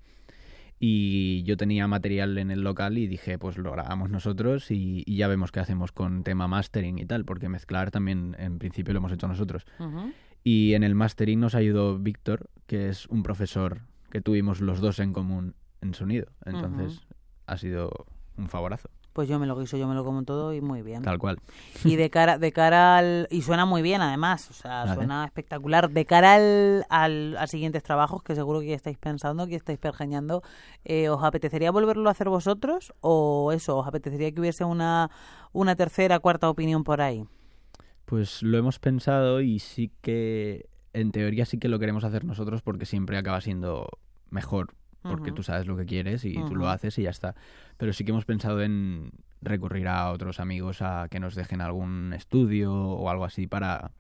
Y 0.81 1.45
yo 1.45 1.57
tenía 1.57 1.87
material 1.87 2.37
en 2.37 2.51
el 2.51 2.63
local 2.63 2.99
y 2.99 3.07
dije, 3.07 3.39
pues 3.39 3.57
lo 3.59 3.71
grabamos 3.73 4.11
nosotros 4.11 4.71
y, 4.71 5.03
y 5.07 5.17
ya 5.17 5.29
vemos 5.29 5.51
qué 5.53 5.61
hacemos 5.61 5.93
con 5.93 6.25
tema 6.25 6.49
mastering 6.49 6.99
y 6.99 7.07
tal, 7.07 7.25
porque 7.25 7.49
mezclar 7.49 7.91
también 7.91 8.35
en 8.39 8.59
principio 8.59 8.93
lo 8.93 8.99
hemos 8.99 9.13
hecho 9.13 9.29
nosotros. 9.29 9.65
Y 10.45 10.75
en 10.75 10.83
el 10.85 10.95
mastering 10.95 11.41
nos 11.41 11.55
ayudó 11.55 11.99
Víctor, 11.99 12.51
que 12.67 12.89
es 12.91 13.07
un 13.07 13.23
profesor 13.23 13.81
que 14.11 14.21
tuvimos 14.21 14.61
los 14.61 14.81
dos 14.81 14.99
en 14.99 15.13
común 15.13 15.55
en 15.81 15.95
sonido. 15.95 16.27
Entonces 16.45 17.01
ha 17.47 17.57
sido 17.57 17.91
un 18.37 18.49
favorazo, 18.49 18.89
Pues 19.15 19.29
yo 19.29 19.39
me 19.39 19.47
lo 19.47 19.57
guiso, 19.59 19.77
yo 19.77 19.87
me 19.89 19.95
lo 19.95 20.05
como 20.05 20.23
todo 20.25 20.53
y 20.53 20.61
muy 20.61 20.83
bien. 20.83 21.03
tal 21.03 21.19
cual. 21.19 21.39
Y 21.85 21.97
de 21.97 22.11
cara, 22.11 22.37
de 22.37 22.53
cara 22.53 22.99
al... 22.99 23.27
Y 23.31 23.43
suena 23.43 23.65
muy 23.65 23.81
bien, 23.81 24.03
además. 24.03 24.51
O 24.51 24.53
sea, 24.53 24.85
Vale. 24.85 24.95
suena 24.97 25.25
espectacular. 25.25 25.89
De 25.91 26.05
cara 26.05 26.35
al, 26.35 26.85
al- 26.91 27.37
a 27.39 27.47
siguientes 27.47 27.83
trabajos, 27.83 28.23
que 28.23 28.35
seguro 28.35 28.61
que 28.61 28.67
ya 28.69 28.75
estáis 28.77 28.99
pensando, 28.99 29.47
que 29.47 29.55
estáis 29.55 29.79
pergeñando, 29.79 30.43
eh, 30.85 31.09
¿os 31.09 31.23
apetecería 31.23 31.71
volverlo 31.71 32.09
a 32.09 32.13
hacer 32.13 32.29
vosotros? 32.29 32.93
¿O 33.01 33.51
eso, 33.53 33.79
os 33.79 33.87
apetecería 33.87 34.31
que 34.33 34.41
hubiese 34.41 34.65
una, 34.65 35.11
una 35.53 35.75
tercera, 35.77 36.19
cuarta 36.19 36.51
opinión 36.51 36.83
por 36.85 37.01
ahí? 37.01 37.25
Pues 38.05 38.43
lo 38.43 38.59
hemos 38.59 38.79
pensado 38.79 39.41
y 39.41 39.59
sí 39.59 39.91
que, 40.03 40.69
en 40.93 41.11
teoría 41.11 41.47
sí 41.47 41.59
que 41.59 41.69
lo 41.69 41.79
queremos 41.79 42.05
hacer 42.05 42.25
nosotros 42.25 42.63
porque 42.63 42.87
siempre 42.87 43.17
acaba 43.17 43.41
siendo 43.41 43.89
mejor, 44.31 44.75
porque 45.03 45.33
tú 45.33 45.43
sabes 45.43 45.67
lo 45.67 45.77
que 45.77 45.85
quieres 45.85 46.25
y 46.25 46.35
tú 46.35 46.55
lo 46.55 46.69
haces 46.69 46.99
y 46.99 47.03
ya 47.03 47.11
está. 47.11 47.35
Pero 47.77 47.93
sí 47.93 48.05
que 48.05 48.11
hemos 48.11 48.25
pensado 48.25 48.63
en 48.63 49.11
recurrir 49.43 49.89
a 49.89 50.11
otros 50.11 50.41
amigos 50.41 50.81
a 50.81 51.09
que 51.11 51.21
nos 51.21 51.35
dejen 51.35 51.61
algún 51.61 52.13
estudio 52.15 52.75
o 52.75 53.11
algo 53.11 53.25
así 53.25 53.47
para... 53.47 53.91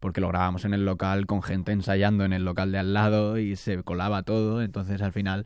Porque 0.00 0.22
lo 0.22 0.28
grabamos 0.28 0.64
en 0.64 0.72
el 0.72 0.86
local 0.86 1.26
con 1.26 1.42
gente 1.42 1.72
ensayando 1.72 2.24
en 2.24 2.32
el 2.32 2.44
local 2.44 2.72
de 2.72 2.78
al 2.78 2.94
lado 2.94 3.38
y 3.38 3.54
se 3.56 3.82
colaba 3.82 4.22
todo, 4.22 4.62
entonces 4.62 5.02
al 5.02 5.12
final, 5.12 5.44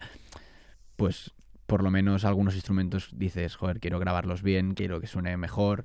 pues 0.96 1.32
por 1.66 1.82
lo 1.82 1.90
menos 1.90 2.25
algunos 2.25 2.54
instrumentos 2.54 3.11
dices, 3.12 3.56
joder, 3.56 3.80
quiero 3.80 3.99
grabarlos 3.99 4.42
bien, 4.42 4.75
quiero 4.75 5.00
que 5.00 5.08
suene 5.08 5.37
mejor 5.37 5.84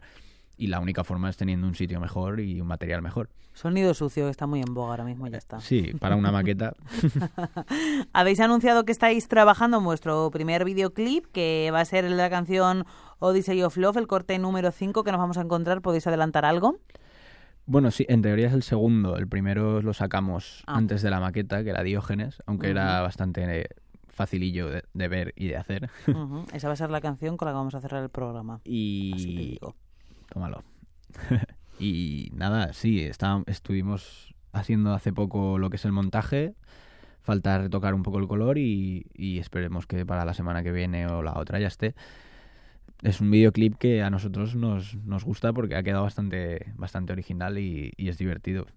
y 0.60 0.68
la 0.68 0.80
única 0.80 1.04
forma 1.04 1.30
es 1.30 1.38
teniendo 1.38 1.66
un 1.66 1.74
sitio 1.74 2.00
mejor 2.00 2.40
y 2.42 2.60
un 2.62 2.68
material 2.68 3.02
mejor. 3.02 3.30
Sonido 3.54 3.94
sucio, 3.94 4.26
que 4.26 4.32
está 4.32 4.46
muy 4.46 4.60
en 4.60 4.74
boga 4.74 4.92
ahora 4.92 5.06
mismo, 5.06 5.26
ya 5.28 5.38
está. 5.38 5.60
Sí, 5.62 5.94
para 6.00 6.16
una 6.16 6.32
maqueta. 6.32 6.74
Habéis 8.14 8.40
anunciado 8.40 8.86
que 8.86 8.92
estáis 8.92 9.28
trabajando 9.28 9.78
en 9.78 9.84
vuestro 9.84 10.30
primer 10.32 10.66
videoclip, 10.66 11.26
que 11.32 11.70
va 11.74 11.82
a 11.82 11.86
ser 11.86 12.10
la 12.10 12.30
canción 12.30 12.86
Odyssey 13.20 13.62
of 13.64 13.78
Love, 13.78 13.98
el 13.98 14.08
corte 14.08 14.38
número 14.40 14.72
5 14.72 15.04
que 15.04 15.12
nos 15.12 15.20
vamos 15.20 15.38
a 15.38 15.42
encontrar. 15.42 15.82
¿Podéis 15.82 16.08
adelantar 16.08 16.46
algo? 16.46 16.78
Bueno, 17.66 17.92
sí, 17.92 18.06
en 18.10 18.22
teoría 18.22 18.48
es 18.48 18.54
el 18.54 18.64
segundo. 18.64 19.16
El 19.18 19.28
primero 19.28 19.82
lo 19.82 19.94
sacamos 19.94 20.64
Ah. 20.68 20.76
antes 20.78 21.02
de 21.02 21.10
la 21.10 21.20
maqueta, 21.20 21.64
que 21.64 21.70
era 21.70 21.84
Diógenes, 21.84 22.42
aunque 22.46 22.70
era 22.70 23.02
bastante 23.02 23.62
eh, 23.62 23.66
facilillo 24.08 24.70
de, 24.70 24.84
de 24.94 25.08
ver 25.08 25.34
y 25.36 25.48
de 25.48 25.58
hacer. 25.58 25.90
Esa 26.54 26.68
va 26.68 26.74
a 26.74 26.78
ser 26.78 26.90
la 26.90 27.02
canción 27.02 27.38
con 27.38 27.46
la 27.46 27.52
que 27.52 27.58
vamos 27.58 27.76
a 27.76 27.82
cerrar 27.82 28.04
el 28.04 28.10
programa. 28.10 28.56
Así 28.56 28.64
te 28.66 28.72
Y 28.72 29.50
digo. 29.52 29.76
Tómalo. 30.30 30.64
y 31.80 32.32
nada, 32.34 32.74
sí, 32.74 33.02
está, 33.02 33.44
estuvimos 33.48 34.36
haciendo 34.52 34.94
hace 34.94 35.14
poco 35.14 35.58
lo 35.58 35.70
que 35.70 35.78
es 35.78 35.86
el 35.86 35.92
montaje. 35.92 36.56
Falta 37.22 37.60
retocar 37.60 37.94
un 37.94 38.04
poco 38.04 38.20
el 38.20 38.28
color 38.28 38.58
y, 38.58 39.06
esperemos 39.40 39.86
que 39.86 40.06
para 40.06 40.26
la 40.26 40.34
semana 40.34 40.64
que 40.64 40.72
viene 40.72 41.08
o 41.08 41.22
la 41.22 41.38
otra 41.38 41.60
ya 41.60 41.68
esté. 41.68 41.96
Es 43.04 43.22
un 43.22 43.32
videoclip 43.32 43.76
que 43.76 44.02
a 44.02 44.10
nosotros 44.10 44.56
nos, 44.56 44.96
nos 45.06 45.24
gusta 45.24 45.54
porque 45.54 45.76
ha 45.76 45.84
quedado 45.84 46.04
bastante, 46.04 46.74
bastante 46.76 47.14
original 47.14 47.58
y 47.58 47.94
es 47.98 48.18
divertido. 48.18 48.68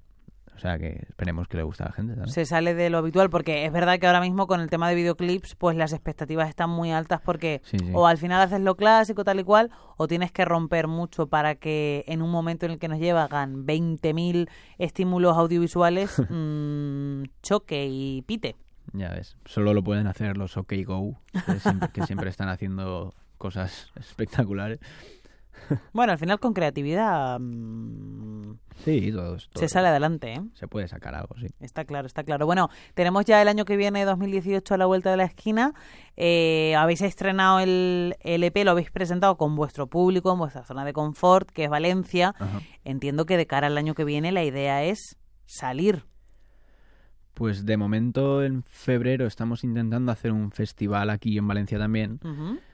O 0.54 0.58
sea 0.58 0.78
que 0.78 1.04
esperemos 1.08 1.48
que 1.48 1.56
le 1.56 1.62
guste 1.64 1.82
a 1.82 1.86
la 1.86 1.92
gente 1.92 2.12
también. 2.12 2.32
Se 2.32 2.44
sale 2.46 2.74
de 2.74 2.88
lo 2.90 2.98
habitual 2.98 3.30
porque 3.30 3.64
es 3.64 3.72
verdad 3.72 3.98
que 3.98 4.06
ahora 4.06 4.20
mismo 4.20 4.46
con 4.46 4.60
el 4.60 4.68
tema 4.70 4.88
de 4.88 4.94
videoclips 4.94 5.54
pues 5.56 5.76
las 5.76 5.92
expectativas 5.92 6.48
están 6.48 6.70
muy 6.70 6.92
altas 6.92 7.20
porque 7.20 7.62
Sí, 7.64 7.78
sí. 7.78 7.90
o 7.94 8.06
al 8.06 8.18
final 8.18 8.40
haces 8.40 8.60
lo 8.60 8.76
clásico 8.76 9.24
tal 9.24 9.40
y 9.40 9.44
cual 9.44 9.70
o 9.96 10.06
tienes 10.06 10.30
que 10.30 10.44
romper 10.44 10.86
mucho 10.88 11.26
para 11.26 11.54
que 11.56 12.04
en 12.06 12.22
un 12.22 12.30
momento 12.30 12.66
en 12.66 12.72
el 12.72 12.78
que 12.78 12.88
nos 12.88 12.98
llevan 12.98 13.66
20.000 13.66 14.48
estímulos 14.78 15.36
audiovisuales 15.36 16.22
mm, 16.30 17.22
choque 17.42 17.86
y 17.90 18.22
pite. 18.22 18.54
Ya 18.92 19.10
ves, 19.10 19.36
solo 19.46 19.74
lo 19.74 19.82
pueden 19.82 20.06
hacer 20.06 20.36
los 20.36 20.56
OK 20.56 20.74
Go, 20.84 21.16
que 21.46 21.58
siempre, 21.60 21.88
que 21.92 22.06
siempre 22.06 22.30
están 22.30 22.48
haciendo 22.48 23.14
cosas 23.38 23.90
espectaculares. 23.96 24.80
Bueno, 25.92 26.12
al 26.12 26.18
final 26.18 26.38
con 26.40 26.52
creatividad 26.54 27.38
mm, 27.40 28.54
Sí, 28.84 29.12
todos. 29.12 29.48
se 29.54 29.68
sale 29.68 29.88
adelante, 29.88 30.32
¿eh? 30.34 30.42
Se 30.54 30.66
puede 30.66 30.88
sacar 30.88 31.14
algo, 31.14 31.36
sí. 31.38 31.46
Está 31.60 31.84
claro, 31.84 32.06
está 32.06 32.24
claro. 32.24 32.46
Bueno, 32.46 32.68
tenemos 32.94 33.24
ya 33.24 33.40
el 33.40 33.48
año 33.48 33.64
que 33.64 33.76
viene, 33.76 34.04
2018, 34.04 34.74
a 34.74 34.76
la 34.78 34.86
vuelta 34.86 35.10
de 35.10 35.16
la 35.18 35.24
esquina. 35.24 35.72
Eh, 36.16 36.74
habéis 36.76 37.02
estrenado 37.02 37.60
el, 37.60 38.16
el 38.20 38.42
EP, 38.42 38.64
lo 38.64 38.72
habéis 38.72 38.90
presentado 38.90 39.36
con 39.36 39.54
vuestro 39.54 39.86
público, 39.86 40.32
en 40.32 40.38
vuestra 40.38 40.64
zona 40.64 40.84
de 40.84 40.92
confort, 40.92 41.50
que 41.50 41.64
es 41.64 41.70
Valencia. 41.70 42.34
Ajá. 42.38 42.60
Entiendo 42.84 43.24
que 43.26 43.36
de 43.36 43.46
cara 43.46 43.68
al 43.68 43.78
año 43.78 43.94
que 43.94 44.04
viene 44.04 44.32
la 44.32 44.42
idea 44.42 44.82
es 44.82 45.16
salir. 45.46 46.04
Pues 47.34 47.64
de 47.64 47.76
momento 47.76 48.42
en 48.42 48.62
febrero 48.62 49.26
estamos 49.26 49.64
intentando 49.64 50.12
hacer 50.12 50.32
un 50.32 50.50
festival 50.50 51.08
aquí 51.10 51.38
en 51.38 51.46
Valencia 51.48 51.78
también, 51.78 52.20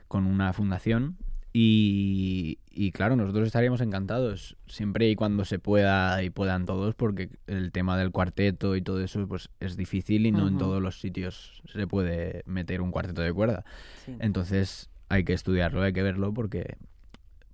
con 0.09 0.27
una 0.27 0.53
fundación. 0.53 1.17
Y, 1.61 2.61
y 2.71 2.93
claro, 2.93 3.17
nosotros 3.17 3.45
estaríamos 3.49 3.81
encantados, 3.81 4.57
siempre 4.69 5.11
y 5.11 5.17
cuando 5.17 5.45
se 5.45 5.59
pueda 5.59 6.23
y 6.23 6.31
puedan 6.31 6.67
todos, 6.67 6.95
porque 6.95 7.31
el 7.49 7.73
tema 7.73 7.99
del 7.99 8.13
cuarteto 8.13 8.77
y 8.77 8.83
todo 8.83 9.03
eso 9.03 9.27
pues 9.27 9.51
es 9.59 9.77
difícil 9.77 10.27
y 10.27 10.31
no 10.31 10.47
en 10.47 10.57
todos 10.57 10.81
los 10.81 11.01
sitios 11.01 11.61
se 11.67 11.89
puede 11.89 12.45
meter 12.47 12.81
un 12.81 12.93
cuarteto 12.93 13.23
de 13.23 13.33
cuerda. 13.33 13.65
Sí. 14.07 14.15
Entonces 14.21 14.89
hay 15.09 15.25
que 15.25 15.33
estudiarlo, 15.33 15.83
hay 15.83 15.93
que 15.93 16.05
verlo 16.05 16.33
porque, 16.33 16.77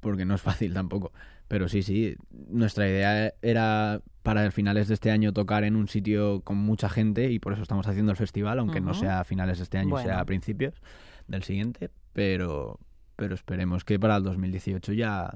porque 0.01 0.27
no 0.27 0.35
es 0.35 0.43
fácil 0.43 0.75
tampoco. 0.75 1.11
Pero 1.49 1.71
sí, 1.71 1.83
sí, 1.83 2.15
nuestra 2.31 2.87
idea 2.87 3.33
era 3.41 4.03
para 4.23 4.51
finales 4.51 4.89
de 4.89 4.95
este 4.95 5.11
año 5.13 5.33
tocar 5.33 5.65
en 5.65 5.77
un 5.77 5.89
sitio 5.89 6.43
con 6.43 6.59
mucha 6.59 6.91
gente 6.91 7.31
y 7.31 7.39
por 7.39 7.55
eso 7.55 7.63
estamos 7.63 7.87
haciendo 7.87 8.13
el 8.13 8.19
festival, 8.19 8.59
aunque 8.59 8.83
no 8.83 8.93
sea 8.93 9.21
a 9.21 9.25
finales 9.25 9.57
de 9.57 9.65
este 9.65 9.79
año, 9.79 9.93
Bueno. 9.93 10.07
sea 10.07 10.21
a 10.21 10.27
principios 10.27 10.75
del 11.27 11.43
siguiente. 11.43 11.89
Pero, 12.13 12.79
pero 13.17 13.35
esperemos 13.35 13.85
que 13.85 13.99
para 13.99 14.17
el 14.17 14.23
2018 14.23 14.93
ya, 14.93 15.33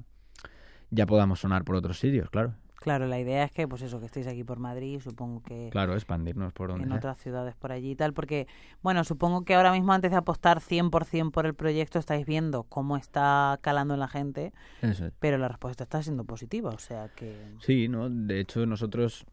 ya 0.91 1.07
podamos 1.07 1.41
sonar 1.41 1.65
por 1.65 1.77
otros 1.77 1.99
sitios, 1.99 2.31
claro. 2.31 2.55
Claro, 2.81 3.09
la 3.09 3.19
idea 3.19 3.43
es 3.43 3.51
que, 3.51 3.67
pues 3.67 3.83
eso, 3.83 3.99
que 3.99 4.07
estéis 4.07 4.29
aquí 4.29 4.45
por 4.45 4.61
Madrid, 4.61 5.01
supongo 5.01 5.43
que 5.43 5.69
Claro, 5.73 5.95
expandirnos 5.95 6.53
por 6.53 6.69
donde 6.69 6.85
en 6.85 6.91
sea. 6.91 6.99
otras 6.99 7.19
ciudades 7.19 7.57
por 7.57 7.73
allí 7.73 7.91
y 7.91 7.97
tal, 7.97 8.13
porque, 8.15 8.47
bueno, 8.83 9.03
supongo 9.03 9.45
que 9.45 9.57
ahora 9.57 9.73
mismo 9.73 9.93
antes 9.93 10.13
de 10.13 10.17
apostar 10.17 10.61
100% 10.61 11.33
por 11.33 11.45
el 11.45 11.55
proyecto 11.55 11.99
estáis 11.99 12.25
viendo 12.25 12.63
cómo 12.63 12.97
está 12.97 13.59
calando 13.63 13.95
en 13.95 14.01
la 14.01 14.07
gente, 14.07 14.53
Eso 14.81 15.07
es. 15.07 15.13
pero 15.19 15.39
la 15.39 15.49
respuesta 15.49 15.83
está 15.83 16.01
siendo 16.05 16.23
positiva, 16.25 16.71
o 16.71 16.79
sea 16.79 17.09
que... 17.17 17.37
Sí, 17.61 17.89
¿no? 17.89 18.09
De 18.11 18.39
hecho, 18.39 18.65
nosotros 18.65 19.27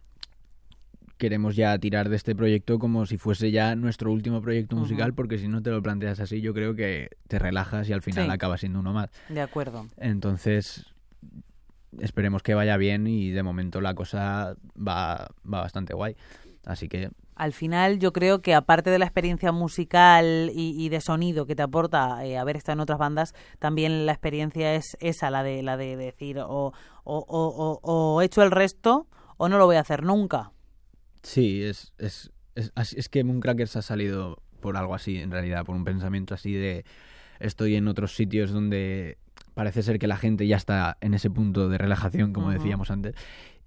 queremos 1.17 1.55
ya 1.55 1.77
tirar 1.79 2.09
de 2.09 2.15
este 2.15 2.35
proyecto 2.35 2.77
como 2.79 3.05
si 3.05 3.17
fuese 3.17 3.51
ya 3.51 3.75
nuestro 3.75 4.11
último 4.11 4.41
proyecto 4.41 4.75
musical, 4.75 5.13
porque 5.13 5.37
si 5.37 5.47
no 5.47 5.61
te 5.61 5.71
lo 5.71 5.81
planteas 5.81 6.19
así, 6.19 6.41
yo 6.41 6.53
creo 6.53 6.75
que 6.75 7.09
te 7.27 7.39
relajas 7.39 7.87
y 7.89 7.93
al 7.93 8.01
final 8.01 8.25
Sí. 8.25 8.31
acaba 8.31 8.57
siendo 8.57 8.79
uno 8.79 8.93
más. 8.93 9.09
De 9.29 9.41
acuerdo. 9.41 9.87
Entonces, 9.97 10.85
esperemos 11.99 12.43
que 12.43 12.53
vaya 12.53 12.77
bien 12.77 13.07
y 13.07 13.31
de 13.31 13.43
momento 13.43 13.81
la 13.81 13.93
cosa 13.93 14.55
va, 14.77 15.27
va 15.51 15.61
bastante 15.61 15.93
guay. 15.93 16.15
Así 16.65 16.89
que, 16.89 17.11
Al 17.35 17.53
final 17.53 17.99
yo 17.99 18.11
creo 18.11 18.41
que 18.41 18.55
aparte 18.55 18.89
de 18.89 18.97
la 18.97 19.05
experiencia 19.05 19.51
musical 19.51 20.49
y, 20.53 20.73
y 20.83 20.89
de 20.89 20.99
sonido 20.99 21.45
que 21.45 21.55
te 21.55 21.61
aporta 21.61 22.25
eh, 22.25 22.37
haber 22.39 22.57
estado 22.57 22.73
en 22.73 22.79
otras 22.79 22.97
bandas, 22.97 23.33
también 23.59 24.05
la 24.07 24.13
experiencia 24.13 24.73
es 24.73 24.97
esa, 24.99 25.29
la 25.29 25.43
de 25.43 25.61
la 25.61 25.77
de 25.77 25.95
decir 25.95 26.39
o, 26.39 26.47
o, 26.47 26.73
o, 27.03 27.19
o- 27.27 27.79
o 27.83 28.21
he 28.21 28.25
hecho 28.25 28.41
el 28.41 28.49
resto 28.51 29.07
o 29.37 29.47
no 29.47 29.57
lo 29.59 29.65
voy 29.67 29.75
a 29.75 29.81
hacer 29.81 30.03
nunca. 30.03 30.51
Sí, 31.25 31.63
es, 31.63 31.93
es, 31.97 32.31
es, 32.55 32.71
es 32.93 33.09
que 33.09 33.23
Mooncrackers 33.23 33.75
ha 33.75 33.81
salido 33.81 34.41
por 34.61 34.77
algo 34.77 34.95
así, 34.95 35.17
en 35.17 35.31
realidad, 35.31 35.65
por 35.65 35.75
un 35.75 35.83
pensamiento 35.83 36.33
así 36.33 36.53
de 36.53 36.85
estoy 37.39 37.75
en 37.75 37.87
otros 37.87 38.15
sitios 38.15 38.51
donde 38.51 39.17
parece 39.53 39.83
ser 39.83 39.99
que 39.99 40.07
la 40.07 40.17
gente 40.17 40.47
ya 40.47 40.57
está 40.57 40.97
en 41.01 41.13
ese 41.13 41.29
punto 41.29 41.69
de 41.69 41.77
relajación, 41.77 42.33
como 42.33 42.51
decíamos 42.51 42.91
antes, 42.91 43.15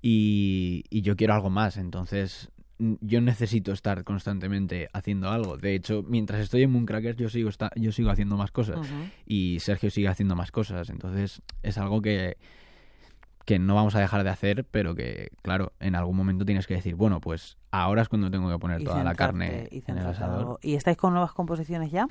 y, 0.01 0.85
y 0.91 1.03
yo 1.03 1.17
quiero 1.17 1.35
algo 1.35 1.51
más, 1.51 1.77
entonces 1.77 2.51
yo 2.79 3.21
necesito 3.21 3.73
estar 3.73 4.05
constantemente 4.05 4.89
haciendo 4.93 5.31
algo. 5.31 5.57
De 5.57 5.75
hecho, 5.75 6.05
mientras 6.07 6.41
estoy 6.41 6.63
en 6.63 6.71
Mooncrackers 6.71 7.19
yo 7.19 7.29
sigo, 7.29 7.51
yo 7.75 7.93
sigo 7.93 8.11
haciendo 8.11 8.37
más 8.37 8.53
cosas 8.53 8.79
y 9.27 9.59
Sergio 9.61 9.91
sigue 9.91 10.09
haciendo 10.09 10.37
más 10.37 10.53
cosas, 10.53 10.89
entonces 10.91 11.43
es 11.63 11.79
algo 11.79 12.01
que 12.01 12.37
que 13.49 13.59
no 13.59 13.75
vamos 13.75 13.95
a 13.95 14.01
dejar 14.01 14.25
de 14.25 14.29
hacer, 14.29 14.67
pero 14.71 14.95
que, 14.95 15.31
claro, 15.41 15.73
en 15.81 15.95
algún 15.95 16.15
momento 16.15 16.45
tienes 16.45 16.67
que 16.67 16.75
decir, 16.75 16.97
bueno, 16.97 17.19
pues 17.19 17.57
ahora 17.71 18.03
es 18.03 18.11
cuando 18.11 18.31
tengo 18.31 18.51
que 18.51 18.59
poner 18.59 18.83
Y 18.83 18.85
toda 18.85 19.03
la 19.03 19.15
carne 19.15 19.67
y 19.71 19.83
en 19.87 19.97
el 19.97 20.07
asador. 20.07 20.59
¿Y 20.61 20.75
estáis 20.75 20.99
con 20.99 21.15
nuevas 21.15 21.33
composiciones 21.33 21.91
ya? 21.91 22.09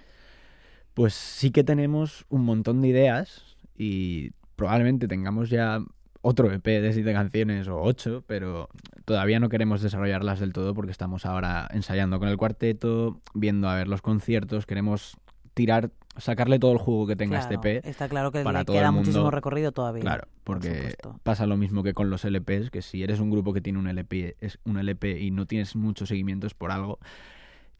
Pues 0.96 1.14
sí 1.14 1.52
que 1.52 1.64
tenemos 1.64 2.26
un 2.30 2.44
montón 2.44 2.82
de 2.82 2.88
ideas 2.88 3.56
y 3.78 4.32
probablemente 4.56 5.08
tengamos 5.08 5.52
ya 5.52 5.80
otro 6.24 6.52
EP 6.52 6.66
de 6.66 6.92
siete 6.92 7.14
canciones 7.14 7.68
o 7.68 7.84
ocho, 7.84 8.24
pero 8.26 8.70
todavía 9.06 9.40
no 9.40 9.50
queremos 9.50 9.84
desarrollarlas 9.84 10.40
del 10.40 10.54
todo 10.54 10.74
porque 10.74 10.90
estamos 10.92 11.28
ahora 11.28 11.68
ensayando 11.72 12.18
con 12.18 12.30
el 12.30 12.38
cuarteto, 12.38 13.22
viendo 13.36 13.70
a 13.70 13.76
ver 13.76 13.88
los 13.88 14.02
conciertos, 14.02 14.66
queremos 14.66 15.18
tirar, 15.58 15.92
sacarle 16.16 16.60
todo 16.60 16.72
el 16.72 16.78
jugo 16.78 17.08
que 17.08 17.16
tenga 17.16 17.40
Claro, 17.40 17.54
este 17.56 17.78
EP. 17.80 17.86
Está 17.86 18.08
claro 18.08 18.32
que 18.32 18.44
para 18.44 18.60
le 18.60 18.66
todo 18.66 18.76
queda 18.76 18.86
el 18.86 18.92
mundo. 18.92 19.08
muchísimo 19.08 19.32
recorrido 19.32 19.72
todavía. 19.72 20.02
Claro, 20.02 20.28
por 20.44 20.60
porque 20.60 20.96
pasa 21.24 21.46
lo 21.46 21.58
mismo 21.58 21.84
que 21.84 21.94
con 21.94 22.10
los 22.10 22.24
LPs, 22.24 22.70
que 22.70 22.82
si 22.82 23.04
eres 23.04 23.20
un 23.20 23.30
grupo 23.30 23.52
que 23.54 23.60
tiene 23.62 23.80
un 23.80 23.88
LP, 23.88 24.38
es 24.40 24.60
un 24.64 24.78
LP 24.78 25.20
y 25.20 25.32
no 25.32 25.46
tienes 25.46 25.76
muchos 25.76 26.10
seguimientos 26.10 26.54
por 26.54 26.72
algo, 26.72 27.00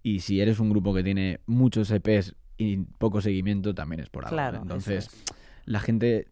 y 0.04 0.20
si 0.22 0.42
eres 0.42 0.60
un 0.60 0.70
grupo 0.70 0.94
que 0.94 1.04
tiene 1.04 1.40
muchos 1.46 1.92
EPs 1.92 2.36
y 2.58 2.78
poco 2.78 3.22
seguimiento, 3.22 3.74
también 3.76 4.00
es 4.02 4.10
por 4.10 4.26
algo. 4.26 4.36
Claro, 4.36 4.62
Entonces, 4.62 5.08
es. 5.08 5.24
la 5.66 5.80
gente 5.80 6.28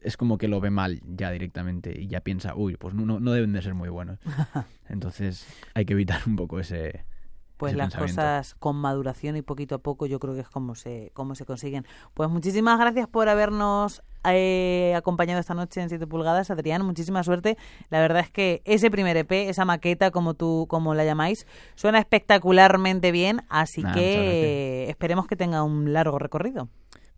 es 0.00 0.16
como 0.16 0.38
que 0.38 0.48
lo 0.48 0.60
ve 0.60 0.70
mal 0.70 1.00
ya 1.04 1.30
directamente 1.30 2.00
y 2.00 2.06
ya 2.08 2.20
piensa, 2.20 2.54
uy, 2.54 2.76
pues 2.76 2.94
no, 2.94 3.20
no 3.20 3.32
deben 3.32 3.52
de 3.52 3.62
ser 3.62 3.74
muy 3.74 3.88
buenos. 3.88 4.18
Entonces, 4.88 5.46
hay 5.74 5.84
que 5.84 5.92
evitar 5.94 6.20
un 6.26 6.36
poco 6.36 6.58
ese... 6.60 7.04
Pues 7.58 7.74
las 7.74 7.92
cosas 7.94 8.54
con 8.54 8.76
maduración 8.76 9.36
y 9.36 9.42
poquito 9.42 9.74
a 9.74 9.78
poco 9.78 10.06
yo 10.06 10.20
creo 10.20 10.34
que 10.34 10.42
es 10.42 10.48
como 10.48 10.76
se, 10.76 11.10
como 11.12 11.34
se 11.34 11.44
consiguen. 11.44 11.84
Pues 12.14 12.30
muchísimas 12.30 12.78
gracias 12.78 13.08
por 13.08 13.28
habernos 13.28 14.02
eh, 14.24 14.94
acompañado 14.96 15.40
esta 15.40 15.54
noche 15.54 15.80
en 15.80 15.88
7 15.88 16.06
pulgadas, 16.06 16.52
Adrián. 16.52 16.84
Muchísima 16.86 17.24
suerte. 17.24 17.58
La 17.90 18.00
verdad 18.00 18.20
es 18.20 18.30
que 18.30 18.62
ese 18.64 18.92
primer 18.92 19.16
EP, 19.16 19.32
esa 19.48 19.64
maqueta, 19.64 20.12
como 20.12 20.34
tú 20.34 20.66
como 20.68 20.94
la 20.94 21.04
llamáis, 21.04 21.48
suena 21.74 21.98
espectacularmente 21.98 23.10
bien, 23.10 23.42
así 23.48 23.82
Nah, 23.82 23.92
que 23.92 24.86
esperemos 24.88 25.26
que 25.26 25.34
tenga 25.34 25.64
un 25.64 25.92
largo 25.92 26.20
recorrido. 26.20 26.68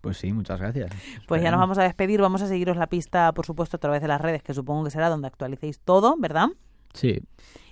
Pues 0.00 0.16
sí, 0.16 0.32
muchas 0.32 0.59
gracias. 0.59 0.90
Pues 1.28 1.42
ya 1.42 1.50
nos 1.50 1.61
vamos 1.61 1.76
a 1.76 1.82
despedir, 1.82 2.23
vamos 2.23 2.40
a 2.40 2.47
seguiros 2.47 2.78
la 2.78 2.87
pista, 2.87 3.32
por 3.32 3.44
supuesto, 3.44 3.76
a 3.76 3.80
través 3.80 4.00
de 4.00 4.09
las 4.09 4.20
redes, 4.20 4.42
que 4.42 4.54
supongo 4.54 4.85
que 4.85 4.90
será 4.90 5.11
donde 5.11 5.26
actualicéis 5.26 5.80
todo, 5.80 6.16
¿verdad? 6.18 6.49
Sí, 6.94 7.20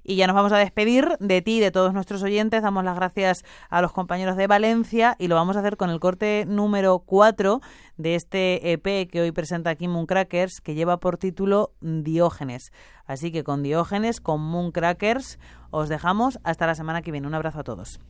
Y 0.08 0.16
ya 0.16 0.26
nos 0.26 0.34
vamos 0.34 0.52
a 0.52 0.56
despedir 0.56 1.18
de 1.20 1.42
ti 1.42 1.58
y 1.58 1.60
de 1.60 1.70
todos 1.70 1.92
nuestros 1.92 2.22
oyentes. 2.22 2.62
Damos 2.62 2.82
las 2.82 2.96
gracias 2.96 3.44
a 3.68 3.82
los 3.82 3.92
compañeros 3.92 4.38
de 4.38 4.46
Valencia 4.46 5.14
y 5.18 5.28
lo 5.28 5.34
vamos 5.34 5.54
a 5.54 5.60
hacer 5.60 5.76
con 5.76 5.90
el 5.90 6.00
corte 6.00 6.46
número 6.48 7.00
4 7.00 7.60
de 7.98 8.14
este 8.14 8.72
EP 8.72 9.06
que 9.10 9.20
hoy 9.20 9.32
presenta 9.32 9.68
aquí 9.68 9.86
Mooncrackers, 9.86 10.62
que 10.62 10.74
lleva 10.74 10.96
por 10.96 11.18
título 11.18 11.72
Diógenes. 11.82 12.72
Así 13.04 13.30
que 13.30 13.44
con 13.44 13.62
Diógenes, 13.62 14.22
con 14.22 14.40
Mooncrackers, 14.40 15.38
os 15.68 15.90
dejamos 15.90 16.38
hasta 16.42 16.66
la 16.66 16.74
semana 16.74 17.02
que 17.02 17.12
viene. 17.12 17.26
Un 17.26 17.34
abrazo 17.34 17.60
a 17.60 17.64
todos. 17.64 18.00